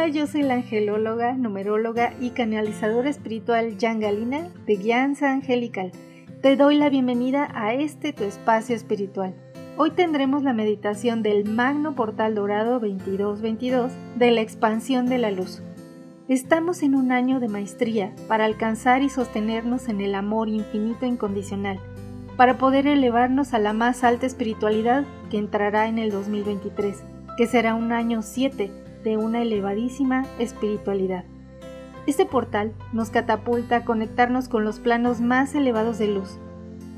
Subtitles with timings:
[0.00, 5.92] Hola, yo soy la angelóloga, numeróloga y canalizadora espiritual Jan Galina de Guianza Angelical.
[6.40, 9.34] Te doy la bienvenida a este tu espacio espiritual
[9.76, 15.60] Hoy tendremos la meditación del Magno Portal Dorado 2222 de la expansión de la luz.
[16.28, 21.78] Estamos en un año de maestría para alcanzar y sostenernos en el amor infinito incondicional,
[22.38, 27.02] para poder elevarnos a la más alta espiritualidad que entrará en el 2023,
[27.36, 31.24] que será un año 7 de una elevadísima espiritualidad.
[32.06, 36.38] Este portal nos catapulta a conectarnos con los planos más elevados de luz,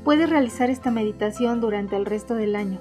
[0.03, 2.79] Puedes realizar esta meditación durante el resto del año.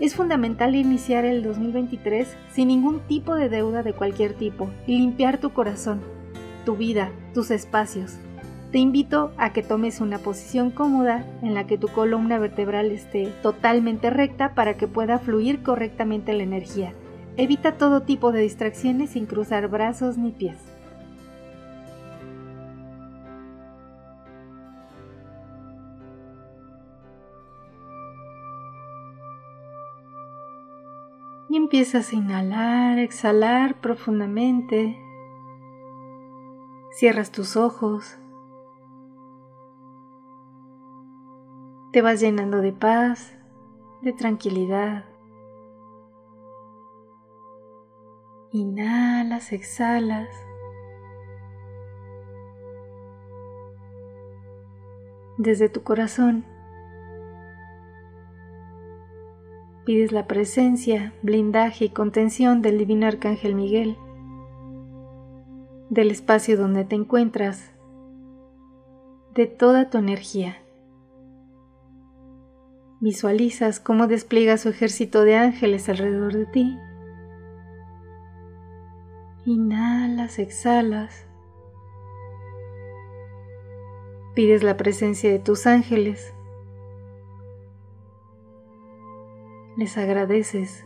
[0.00, 5.38] Es fundamental iniciar el 2023 sin ningún tipo de deuda de cualquier tipo y limpiar
[5.38, 6.00] tu corazón,
[6.64, 8.14] tu vida, tus espacios.
[8.72, 13.26] Te invito a que tomes una posición cómoda en la que tu columna vertebral esté
[13.42, 16.94] totalmente recta para que pueda fluir correctamente la energía.
[17.36, 20.76] Evita todo tipo de distracciones sin cruzar brazos ni pies.
[31.48, 34.98] y empiezas a inhalar, exhalar profundamente.
[36.90, 38.18] Cierras tus ojos.
[41.92, 43.36] Te vas llenando de paz,
[44.02, 45.04] de tranquilidad.
[48.52, 50.28] Inhalas, exhalas.
[55.36, 56.44] Desde tu corazón
[59.84, 63.96] pides la presencia, blindaje y contención del Divino Arcángel Miguel,
[65.90, 67.72] del espacio donde te encuentras,
[69.34, 70.56] de toda tu energía.
[73.00, 76.76] Visualizas cómo despliega su ejército de ángeles alrededor de ti.
[79.48, 81.24] Inhalas, exhalas.
[84.34, 86.34] Pides la presencia de tus ángeles
[89.76, 90.84] les agradeces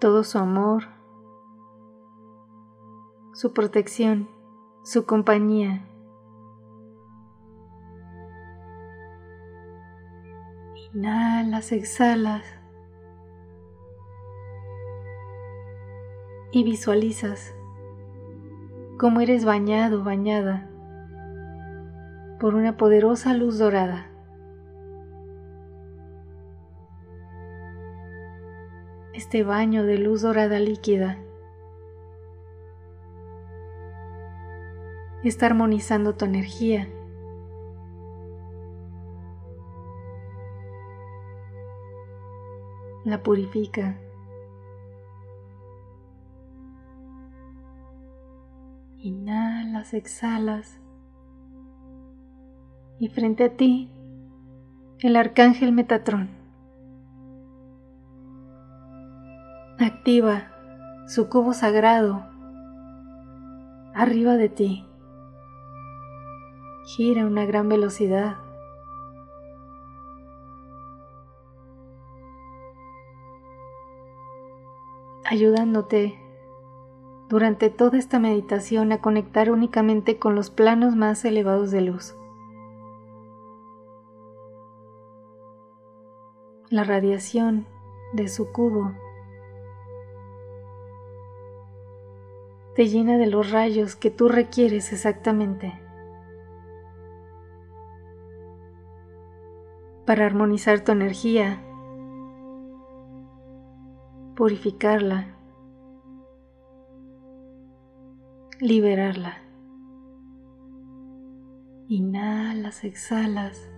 [0.00, 0.88] todo su amor,
[3.32, 4.28] su protección,
[4.82, 5.86] su compañía.
[10.92, 12.59] Inhalas, exhalas
[16.52, 17.54] y visualizas
[18.98, 20.68] cómo eres bañado, bañada
[22.38, 24.10] por una poderosa luz dorada.
[29.20, 31.18] este baño de luz dorada líquida
[35.22, 36.88] está armonizando tu energía.
[43.04, 43.98] La purifica.
[49.02, 50.78] Inhalas, exhalas.
[52.98, 53.90] Y frente a ti,
[54.98, 56.28] el arcángel Metatrón.
[59.78, 60.52] Activa
[61.06, 62.26] su cubo sagrado
[63.94, 64.86] arriba de ti.
[66.84, 68.36] Gira a una gran velocidad.
[75.30, 76.18] ayudándote
[77.30, 82.16] durante toda esta meditación a conectar únicamente con los planos más elevados de luz.
[86.70, 87.66] La radiación
[88.14, 88.92] de su cubo
[92.74, 95.72] te llena de los rayos que tú requieres exactamente
[100.04, 101.62] para armonizar tu energía,
[104.34, 105.39] purificarla,
[108.60, 109.38] liberarla.
[111.88, 113.70] Inhalas, exhalas.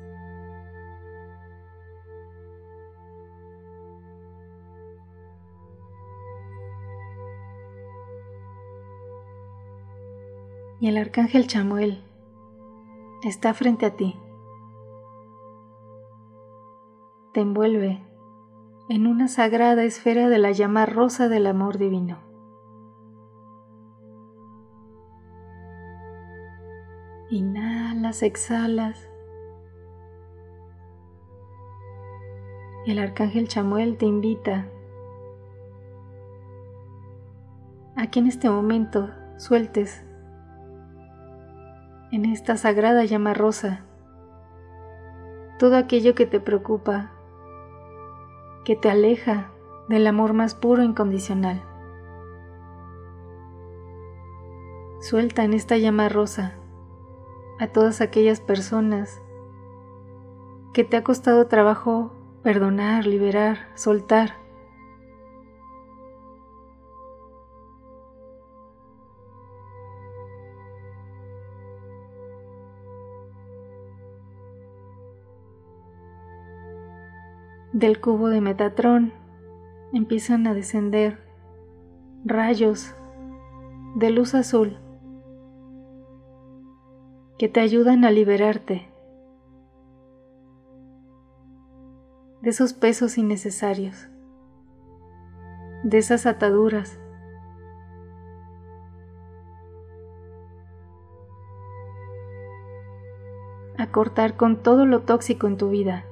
[10.83, 12.03] y el arcángel Chamuel
[13.23, 14.17] está frente a ti.
[17.33, 18.05] Te envuelve
[18.89, 22.32] en una sagrada esfera de la llama rosa del amor divino.
[27.33, 29.09] Inhalas, exhalas.
[32.85, 34.67] El arcángel Chamuel te invita
[37.97, 39.09] a que en este momento
[39.39, 40.05] sueltes
[42.11, 43.87] en esta sagrada llama rosa
[45.59, 47.13] todo aquello que te preocupa,
[48.67, 49.53] que te aleja
[49.89, 51.63] del amor más puro e incondicional.
[55.01, 56.59] Suelta en esta llama rosa
[57.63, 59.23] a todas aquellas personas
[60.75, 62.13] que te ha costado trabajo
[62.43, 64.35] perdonar, liberar, soltar.
[77.73, 79.13] Del cubo de Metatrón
[79.93, 81.25] empiezan a descender
[82.25, 82.93] rayos
[83.95, 84.79] de luz azul
[87.43, 88.89] que te ayudan a liberarte
[92.41, 94.09] de esos pesos innecesarios,
[95.83, 97.01] de esas ataduras.
[103.77, 106.05] a cortar con todo lo tóxico en tu vida.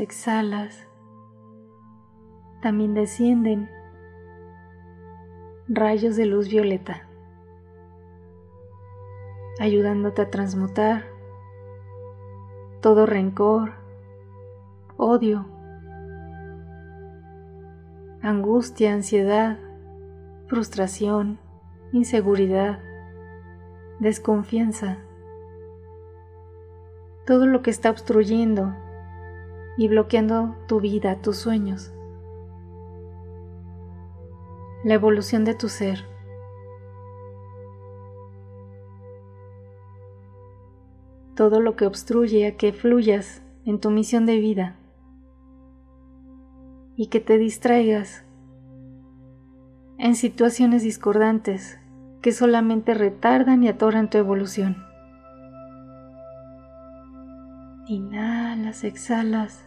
[0.00, 0.86] Exhalas.
[2.62, 3.70] También descienden
[5.68, 7.08] rayos de luz violeta,
[9.60, 11.04] ayudándote a transmutar
[12.80, 13.72] todo rencor,
[14.96, 15.46] odio,
[18.20, 19.58] angustia, ansiedad,
[20.48, 21.38] frustración,
[21.92, 22.80] inseguridad,
[24.00, 24.98] desconfianza,
[27.26, 28.74] todo lo que está obstruyendo
[29.76, 31.92] y bloqueando tu vida, tus sueños,
[34.84, 36.04] la evolución de tu ser.
[41.34, 44.76] Todo lo que obstruye a que fluyas en tu misión de vida
[46.96, 48.24] y que te distraigas
[49.98, 51.78] en situaciones discordantes
[52.22, 54.76] que solamente retardan y atoran tu evolución.
[58.54, 59.64] Inhalas, exhalas.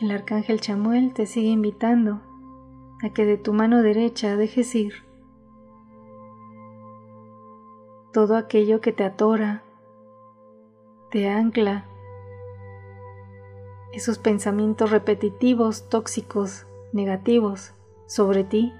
[0.00, 2.20] El arcángel Chamuel te sigue invitando
[3.02, 4.94] a que de tu mano derecha dejes ir
[8.12, 9.64] todo aquello que te atora,
[11.10, 11.86] te ancla,
[13.92, 17.74] esos pensamientos repetitivos, tóxicos negativos
[18.06, 18.72] sobre ti,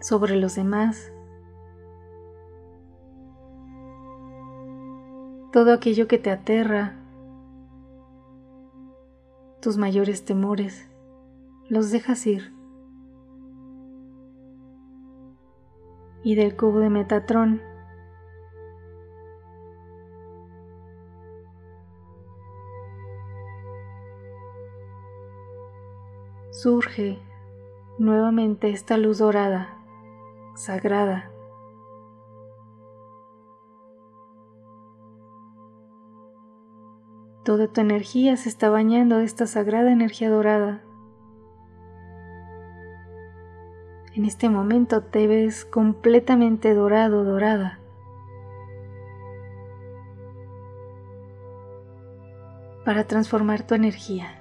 [0.00, 1.12] sobre los demás.
[5.52, 6.96] Todo aquello que te aterra,
[9.60, 10.88] tus mayores temores,
[11.68, 12.54] los dejas ir.
[16.22, 17.69] Y del cubo de Metatrón
[26.62, 27.18] surge
[27.98, 29.78] nuevamente esta luz dorada,
[30.54, 31.30] sagrada.
[37.44, 40.82] Toda tu energía se está bañando de esta sagrada energía dorada.
[44.14, 47.78] En este momento te ves completamente dorado, dorada.
[52.84, 54.39] Para transformar tu energía.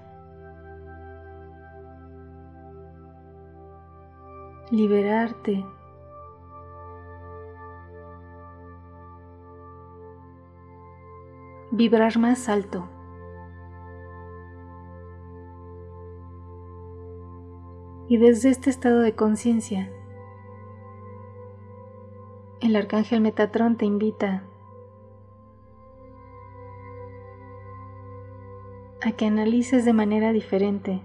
[4.71, 5.65] Liberarte.
[11.71, 12.87] Vibrar más alto.
[18.07, 19.91] Y desde este estado de conciencia,
[22.59, 24.43] el arcángel Metatrón te invita
[29.01, 31.01] a que analices de manera diferente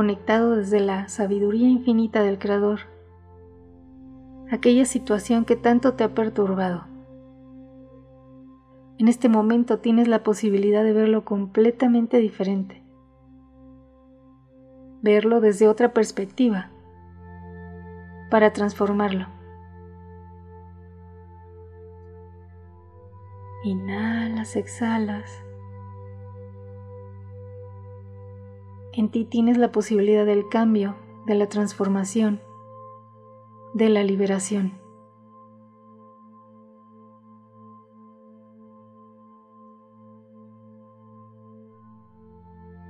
[0.00, 2.80] conectado desde la sabiduría infinita del Creador,
[4.50, 6.86] aquella situación que tanto te ha perturbado.
[8.96, 12.82] En este momento tienes la posibilidad de verlo completamente diferente,
[15.02, 16.70] verlo desde otra perspectiva,
[18.30, 19.26] para transformarlo.
[23.64, 25.44] Inhalas, exhalas.
[28.92, 32.40] En ti tienes la posibilidad del cambio, de la transformación,
[33.72, 34.80] de la liberación.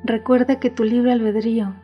[0.05, 1.75] Recuerda que tu libre albedrío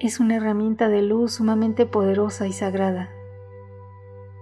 [0.00, 3.10] es una herramienta de luz sumamente poderosa y sagrada.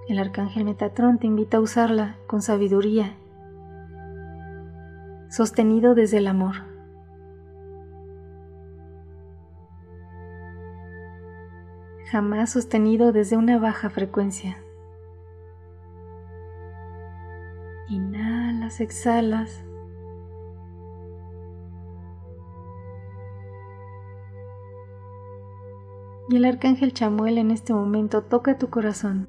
[0.09, 3.17] El arcángel Metatrón te invita a usarla con sabiduría,
[5.29, 6.76] sostenido desde el amor.
[12.11, 14.63] Jamás sostenido desde una baja frecuencia.
[17.89, 19.65] Inhalas, exhalas.
[26.29, 29.29] Y el arcángel Chamuel en este momento toca tu corazón.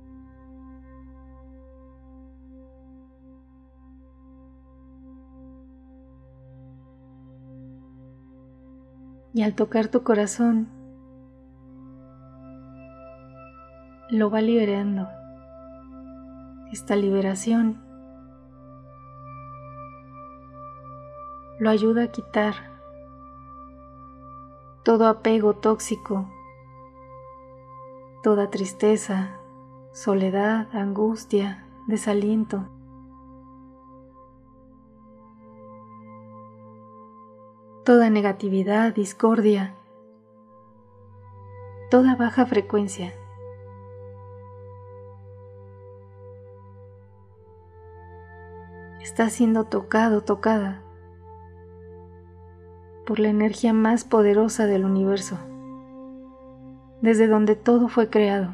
[9.33, 10.76] Y al tocar tu corazón,
[14.09, 15.07] lo va liberando.
[16.71, 17.83] Esta liberación
[21.59, 22.53] lo ayuda a quitar
[24.83, 26.29] todo apego tóxico
[28.27, 29.39] toda tristeza,
[29.93, 32.65] soledad, angustia, desaliento.
[37.85, 39.75] Toda negatividad, discordia,
[41.89, 43.13] toda baja frecuencia.
[49.07, 50.81] Está siendo tocado, tocada
[53.05, 55.37] por la energía más poderosa del universo
[57.01, 58.53] desde donde todo fue creado.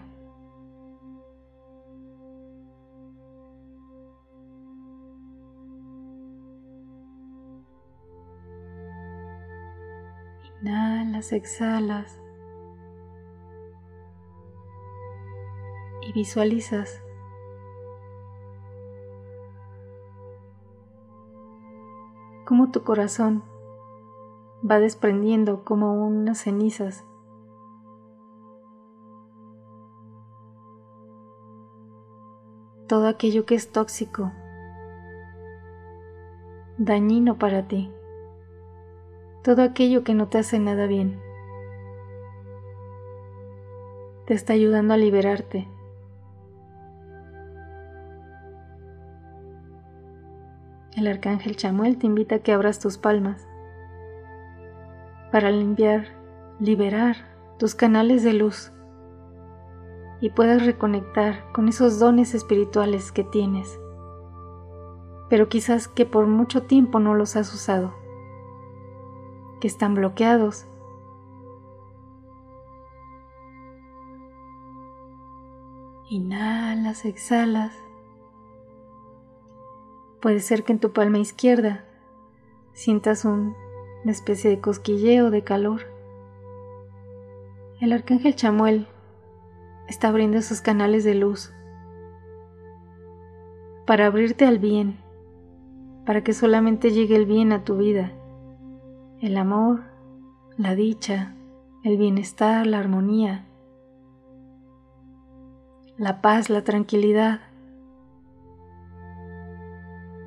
[10.61, 12.21] Inhalas, exhalas
[16.03, 17.02] y visualizas
[22.69, 23.43] tu corazón
[24.69, 27.05] va desprendiendo como unas cenizas
[32.87, 34.31] todo aquello que es tóxico,
[36.77, 37.91] dañino para ti,
[39.41, 41.19] todo aquello que no te hace nada bien.
[44.27, 45.67] Te está ayudando a liberarte.
[50.95, 53.47] El arcángel Chamuel te invita a que abras tus palmas
[55.31, 56.05] para limpiar,
[56.59, 57.15] liberar
[57.57, 58.71] tus canales de luz
[60.21, 63.79] y puedas reconectar con esos dones espirituales que tienes,
[65.29, 67.95] pero quizás que por mucho tiempo no los has usado,
[69.59, 70.67] que están bloqueados.
[76.07, 77.82] Inhalas, exhalas.
[80.23, 81.83] Puede ser que en tu palma izquierda
[82.71, 83.53] sientas una
[84.05, 85.81] especie de cosquilleo de calor.
[87.81, 88.87] El arcángel Chamuel
[89.89, 91.51] está abriendo sus canales de luz
[93.85, 94.97] para abrirte al bien,
[96.05, 98.13] para que solamente llegue el bien a tu vida,
[99.19, 99.81] el amor,
[100.55, 101.35] la dicha,
[101.83, 103.45] el bienestar, la armonía,
[105.97, 107.41] la paz, la tranquilidad,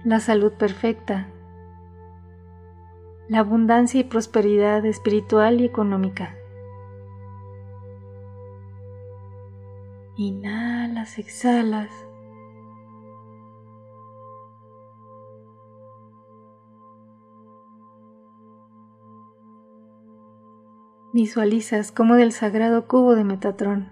[0.06, 1.26] la salud perfecta,
[3.28, 6.36] la abundancia y prosperidad espiritual y económica.
[10.14, 11.90] Inhalas, exhalas.
[21.12, 23.88] Visualizas cómo del sagrado cubo de Metatrón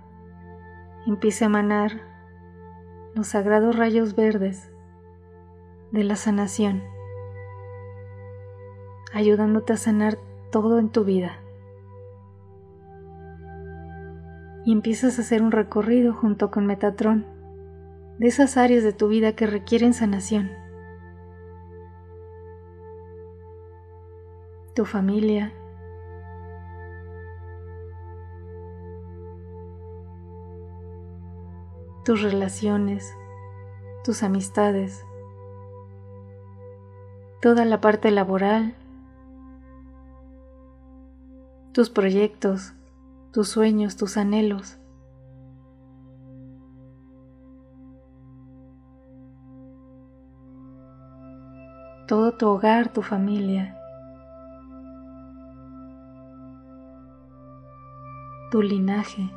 [1.08, 2.02] empieza a emanar
[3.16, 4.70] los sagrados rayos verdes
[5.94, 6.82] de la sanación,
[9.14, 10.18] ayudándote a sanar
[10.50, 11.40] todo en tu vida.
[14.64, 17.26] y empiezas a hacer un recorrido junto con Metatron
[18.18, 20.50] de esas áreas de tu vida que requieren sanación.
[24.74, 25.52] Tu familia,
[32.04, 33.14] tus relaciones,
[34.02, 35.04] tus amistades,
[37.44, 38.74] toda la parte laboral,
[41.74, 42.72] tus proyectos,
[43.34, 44.78] tus sueños, tus anhelos.
[52.08, 53.76] Todo tu hogar, tu familia,
[58.50, 59.30] tu linaje.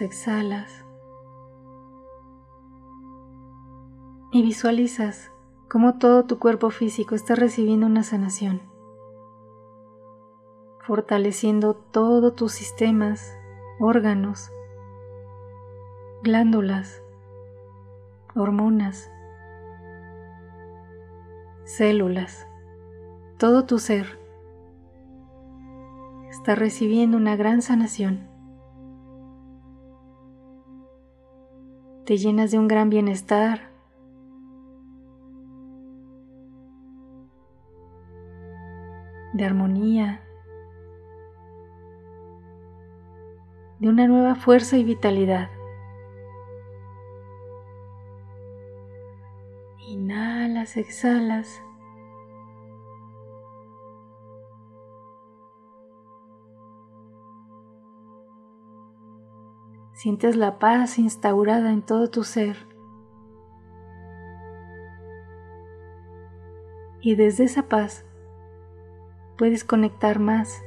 [0.00, 0.84] Exhalas.
[4.32, 5.30] Y visualizas
[5.68, 8.60] cómo todo tu cuerpo físico está recibiendo una sanación,
[10.86, 13.36] fortaleciendo todos tus sistemas,
[13.80, 14.50] órganos,
[16.22, 17.02] glándulas,
[18.34, 19.10] hormonas,
[21.64, 22.46] células,
[23.38, 24.18] todo tu ser
[26.30, 28.35] está recibiendo una gran sanación.
[32.06, 33.74] Te llenas de un gran bienestar.
[39.32, 40.22] de armonía,
[43.80, 45.50] de una nueva fuerza y vitalidad.
[49.88, 51.60] Inhalas, exhalas.
[59.96, 62.58] Sientes la paz instaurada en todo tu ser.
[67.00, 68.04] Y desde esa paz
[69.38, 70.62] puedes conectar más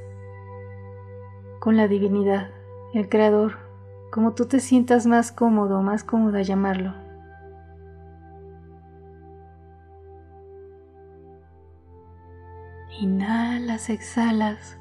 [1.60, 2.50] con la divinidad,
[2.92, 3.58] el Creador,
[4.10, 6.92] como tú te sientas más cómodo, más cómoda llamarlo.
[12.98, 14.79] Inhalas, exhalas.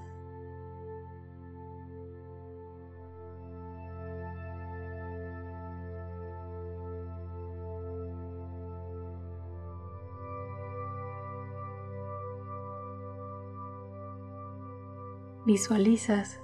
[15.49, 16.39] Visualizas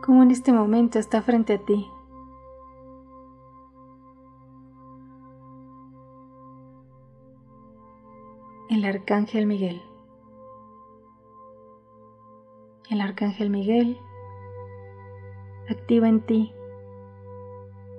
[0.00, 1.90] cómo en este momento está frente a ti.
[8.68, 9.82] El Arcángel Miguel.
[12.90, 13.98] El Arcángel Miguel
[15.68, 16.54] activa en ti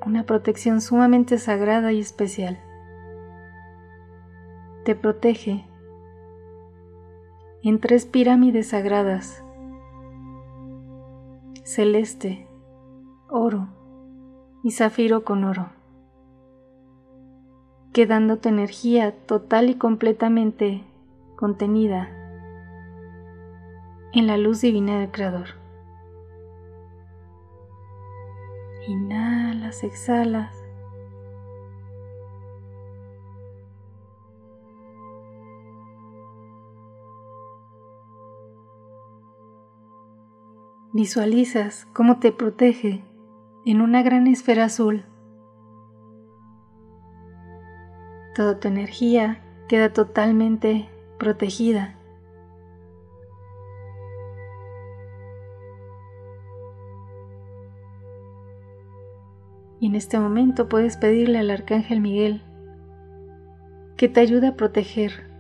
[0.06, 2.64] una protección sumamente sagrada y especial.
[4.86, 5.68] Te protege
[7.64, 9.44] en tres pirámides sagradas,
[11.64, 12.48] celeste,
[13.30, 13.68] oro
[14.64, 15.70] y zafiro con oro,
[17.94, 20.84] quedando tu energía total y completamente
[21.36, 22.10] contenida
[24.14, 25.48] en la luz divina del Creador.
[28.88, 30.61] Inhalas, exhalas.
[40.94, 43.02] Visualizas cómo te protege
[43.66, 45.06] en una gran esfera azul.
[48.36, 51.96] Toda tu energía queda totalmente protegida.
[59.80, 62.44] Y en este momento puedes pedirle al Arcángel Miguel
[63.96, 65.32] que te ayude a proteger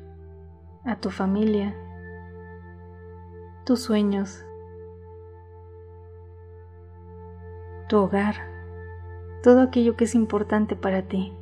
[0.85, 1.75] a tu familia,
[3.65, 4.45] tus sueños,
[7.91, 8.35] tu hogar,
[9.43, 11.33] todo aquello que es importante para ti.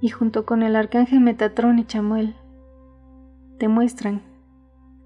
[0.00, 2.34] Y junto con el arcángel Metatrón y Chamuel,
[3.58, 4.20] te muestran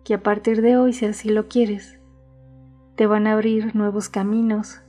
[0.05, 2.01] que a partir de hoy, si así lo quieres,
[2.95, 4.81] te van a abrir nuevos caminos,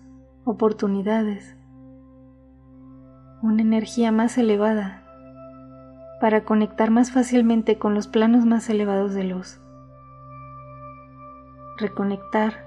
[0.46, 1.58] oportunidades,
[3.42, 5.05] una energía más elevada
[6.20, 9.60] para conectar más fácilmente con los planos más elevados de luz.
[11.78, 12.66] Reconectar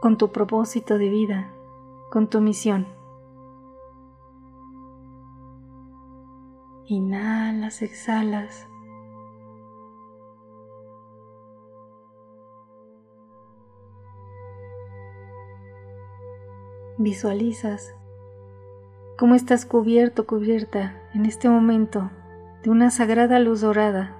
[0.00, 1.52] con tu propósito de vida,
[2.10, 2.88] con tu misión.
[6.86, 8.68] Inhalas, exhalas.
[17.02, 17.94] Visualizas
[19.18, 22.10] cómo estás cubierto, cubierta en este momento
[22.62, 24.16] de una sagrada luz dorada,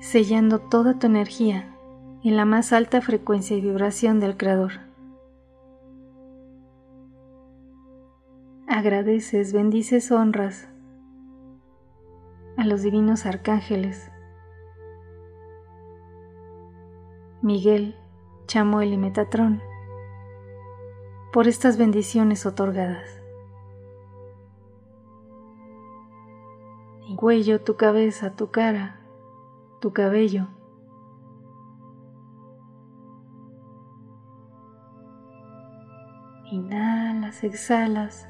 [0.00, 1.76] sellando toda tu energía
[2.24, 4.72] en la más alta frecuencia y vibración del Creador.
[8.68, 10.68] Agradeces, bendices, honras
[12.56, 14.10] a los divinos arcángeles,
[17.42, 17.96] Miguel,
[18.46, 19.62] Chamuel y Metatrón
[21.32, 23.22] por estas bendiciones otorgadas.
[27.22, 29.00] cuello, tu cabeza, tu cara,
[29.80, 30.48] tu cabello.
[36.50, 38.28] Inhalas, exhalas,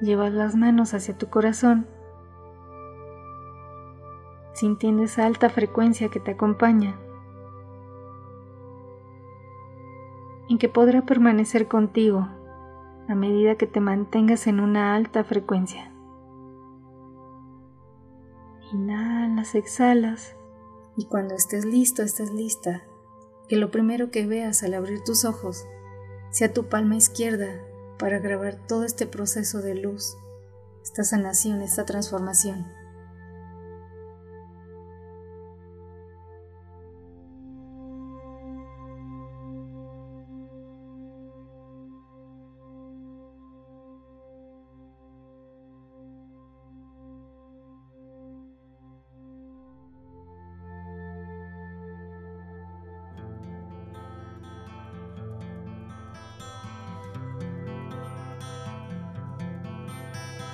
[0.00, 1.86] llevas las manos hacia tu corazón,
[4.54, 6.98] sintiendo esa alta frecuencia que te acompaña,
[10.56, 12.26] en que podrá permanecer contigo
[13.08, 15.92] a medida que te mantengas en una alta frecuencia.
[18.72, 20.34] Inhalas, exhalas
[20.96, 22.84] y cuando estés listo, estés lista,
[23.48, 25.66] que lo primero que veas al abrir tus ojos
[26.30, 27.60] sea tu palma izquierda
[27.98, 30.16] para grabar todo este proceso de luz,
[30.82, 32.64] esta sanación, esta transformación.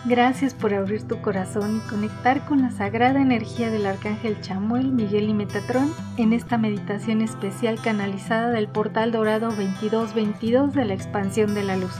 [0.04, 5.28] Gracias por abrir tu corazón y conectar con la sagrada energía del arcángel Chamuel, Miguel
[5.28, 11.62] y Metatrón en esta meditación especial canalizada del portal dorado 2222 de la expansión de
[11.62, 11.92] la luz.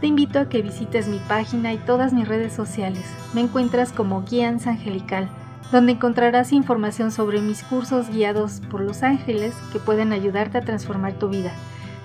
[0.00, 3.04] Te invito a que visites mi página y todas mis redes sociales.
[3.34, 5.28] Me encuentras como Guianza Angelical,
[5.70, 11.12] donde encontrarás información sobre mis cursos guiados por los ángeles que pueden ayudarte a transformar
[11.18, 11.52] tu vida.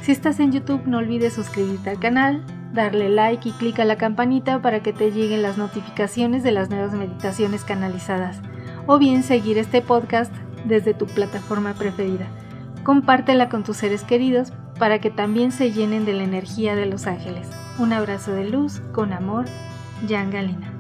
[0.01, 2.43] Si estás en YouTube no olvides suscribirte al canal,
[2.75, 6.69] darle like y clic a la campanita para que te lleguen las notificaciones de las
[6.69, 8.41] nuevas meditaciones canalizadas,
[8.85, 10.31] o bien seguir este podcast
[10.65, 12.27] desde tu plataforma preferida.
[12.83, 17.07] Compártela con tus seres queridos para que también se llenen de la energía de los
[17.07, 17.49] ángeles.
[17.79, 19.45] Un abrazo de luz, con amor,
[20.07, 20.74] Jan Galina.